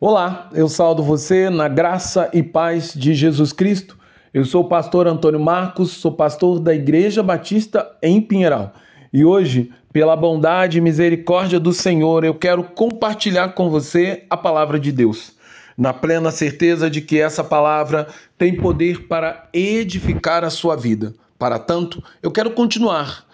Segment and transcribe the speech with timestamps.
[0.00, 3.96] Olá, eu saldo você na graça e paz de Jesus Cristo.
[4.34, 8.74] Eu sou o pastor Antônio Marcos, sou pastor da Igreja Batista em Pinheiral.
[9.12, 14.80] E hoje, pela bondade e misericórdia do Senhor, eu quero compartilhar com você a palavra
[14.80, 15.34] de Deus,
[15.78, 21.14] na plena certeza de que essa palavra tem poder para edificar a sua vida.
[21.38, 23.24] Para tanto, eu quero continuar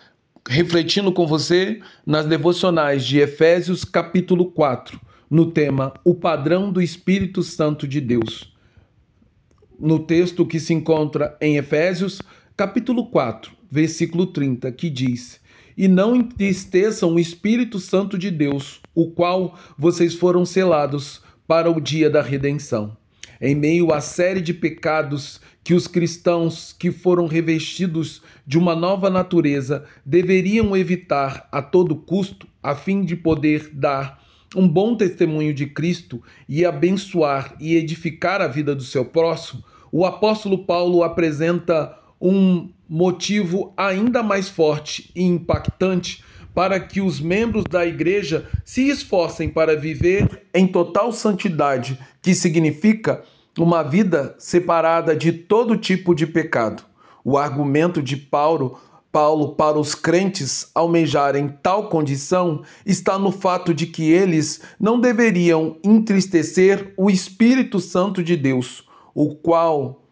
[0.47, 5.01] refletindo com você nas devocionais de Efésios capítulo 4
[5.31, 8.53] no tema O Padrão do Espírito Santo de Deus.
[9.79, 12.21] No texto que se encontra em Efésios,
[12.57, 15.41] capítulo 4, versículo 30, que diz:
[15.77, 21.81] E não entristeçam o Espírito Santo de Deus, o qual vocês foram selados para o
[21.81, 22.97] dia da redenção.
[23.41, 29.09] Em meio à série de pecados que os cristãos que foram revestidos de uma nova
[29.09, 34.21] natureza deveriam evitar a todo custo, a fim de poder dar
[34.55, 40.05] um bom testemunho de Cristo e abençoar e edificar a vida do seu próximo, o
[40.05, 47.87] apóstolo Paulo apresenta um motivo ainda mais forte e impactante para que os membros da
[47.87, 53.23] igreja se esforcem para viver em total santidade, que significa
[53.59, 56.83] uma vida separada de todo tipo de pecado.
[57.25, 58.81] O argumento de Paulo
[59.13, 65.77] Paulo para os crentes almejarem tal condição está no fato de que eles não deveriam
[65.83, 70.03] entristecer o Espírito Santo de Deus, o qual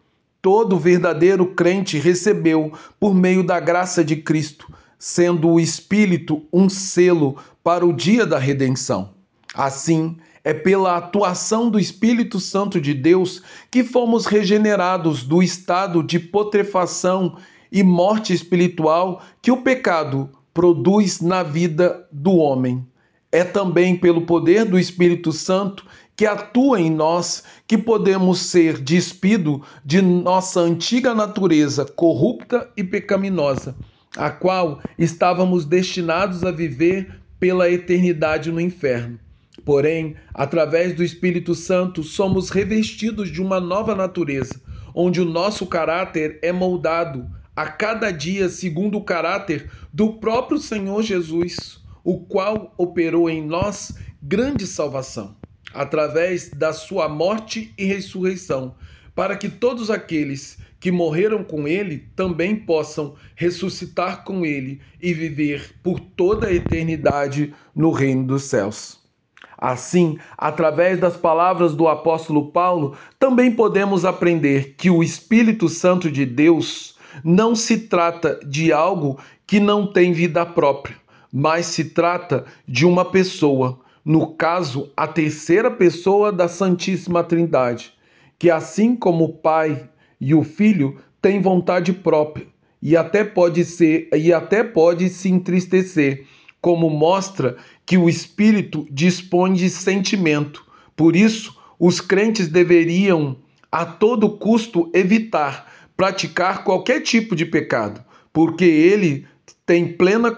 [0.41, 7.37] todo verdadeiro crente recebeu por meio da graça de Cristo, sendo o Espírito um selo
[7.63, 9.11] para o dia da redenção.
[9.53, 16.19] Assim, é pela atuação do Espírito Santo de Deus que fomos regenerados do estado de
[16.19, 17.37] putrefação
[17.71, 22.85] e morte espiritual que o pecado produz na vida do homem.
[23.31, 29.61] É também pelo poder do Espírito Santo que atua em nós que podemos ser despido
[29.85, 33.75] de nossa antiga natureza corrupta e pecaminosa,
[34.17, 39.17] a qual estávamos destinados a viver pela eternidade no inferno.
[39.63, 44.59] Porém, através do Espírito Santo, somos revestidos de uma nova natureza,
[44.93, 51.03] onde o nosso caráter é moldado a cada dia segundo o caráter do próprio Senhor
[51.03, 55.35] Jesus, o qual operou em nós grande salvação,
[55.73, 58.77] através da sua morte e ressurreição,
[59.13, 65.75] para que todos aqueles que morreram com ele também possam ressuscitar com ele e viver
[65.83, 68.99] por toda a eternidade no reino dos céus.
[69.57, 76.25] Assim, através das palavras do apóstolo Paulo, também podemos aprender que o Espírito Santo de
[76.25, 80.95] Deus não se trata de algo que não tem vida própria,
[81.31, 87.93] mas se trata de uma pessoa, no caso, a terceira pessoa da Santíssima Trindade,
[88.37, 92.47] que assim como o Pai e o Filho tem vontade própria
[92.81, 96.25] e até pode ser e até pode se entristecer,
[96.61, 100.65] como mostra que o espírito dispõe de sentimento.
[100.95, 103.37] Por isso, os crentes deveriam
[103.71, 108.01] a todo custo evitar praticar qualquer tipo de pecado,
[108.31, 109.27] porque ele
[109.65, 110.33] tem pleno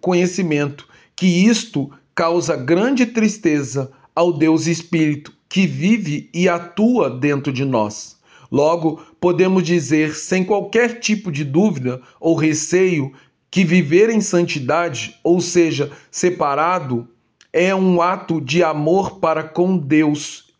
[0.00, 7.66] conhecimento que isto causa grande tristeza ao Deus Espírito que vive e atua dentro de
[7.66, 8.16] nós.
[8.50, 13.12] Logo, podemos dizer sem qualquer tipo de dúvida ou receio
[13.50, 17.06] que viver em santidade, ou seja, separado,
[17.52, 20.50] é um ato de amor para com Deus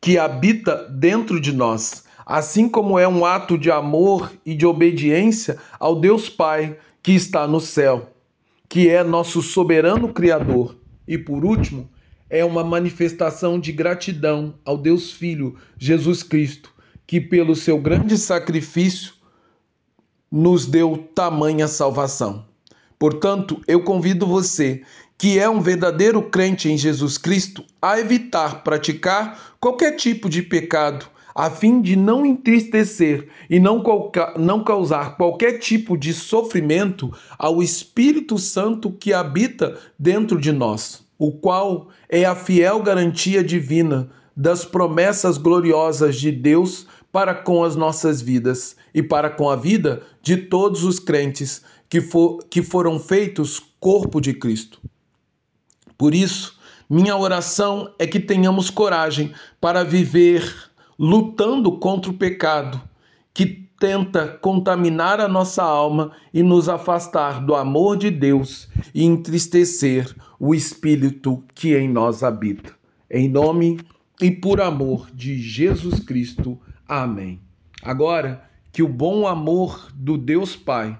[0.00, 5.58] que habita dentro de nós assim como é um ato de amor e de obediência
[5.80, 8.12] ao Deus Pai que está no céu,
[8.68, 10.76] que é nosso soberano Criador.
[11.08, 11.90] E por último,
[12.30, 16.72] é uma manifestação de gratidão ao Deus Filho, Jesus Cristo,
[17.04, 19.14] que pelo seu grande sacrifício
[20.30, 22.44] nos deu tamanha salvação.
[22.96, 24.82] Portanto, eu convido você,
[25.18, 31.10] que é um verdadeiro crente em Jesus Cristo, a evitar praticar qualquer tipo de pecado
[31.34, 33.82] a fim de não entristecer e não,
[34.36, 41.32] não causar qualquer tipo de sofrimento ao Espírito Santo que habita dentro de nós, o
[41.32, 48.20] qual é a fiel garantia divina das promessas gloriosas de Deus para com as nossas
[48.20, 53.60] vidas e para com a vida de todos os crentes que, for, que foram feitos
[53.80, 54.80] corpo de Cristo.
[55.98, 60.69] Por isso, minha oração é que tenhamos coragem para viver
[61.02, 62.78] lutando contra o pecado
[63.32, 70.14] que tenta contaminar a nossa alma e nos afastar do amor de Deus e entristecer
[70.38, 72.74] o Espírito que em nós habita.
[73.10, 73.80] Em nome
[74.20, 76.60] e por amor de Jesus Cristo.
[76.86, 77.40] Amém.
[77.82, 80.98] Agora, que o bom amor do Deus Pai,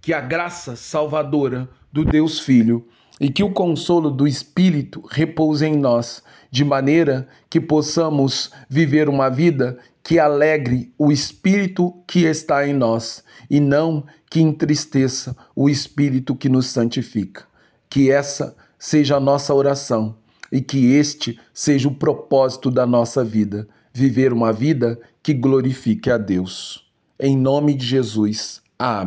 [0.00, 2.88] que a graça salvadora do Deus Filho
[3.20, 9.28] e que o consolo do Espírito repouse em nós, de maneira que possamos viver uma
[9.28, 16.34] vida que alegre o Espírito que está em nós e não que entristeça o Espírito
[16.34, 17.44] que nos santifica.
[17.88, 20.16] Que essa seja a nossa oração
[20.52, 26.18] e que este seja o propósito da nossa vida, viver uma vida que glorifique a
[26.18, 26.84] Deus.
[27.18, 28.62] Em nome de Jesus.
[28.78, 29.04] Amém.